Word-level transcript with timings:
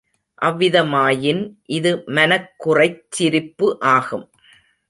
அவ்விதமாயின் 0.41 1.43
இது 1.71 2.03
மனக் 2.07 2.49
குறைச் 2.57 3.03
சிரிப்பு 3.09 3.77
ஆகும். 3.91 4.25